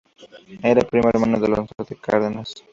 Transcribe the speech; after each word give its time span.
Era 0.63 0.81
primo 0.81 1.09
hermano 1.09 1.39
de 1.39 1.45
Alonso 1.45 1.75
de 1.87 1.95
Cárdenas. 1.95 2.55